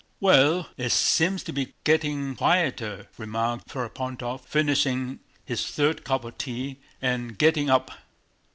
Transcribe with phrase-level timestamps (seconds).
[0.19, 6.79] "Well, it seems to be getting quieter," remarked Ferapóntov, finishing his third cup of tea
[7.03, 7.91] and getting up.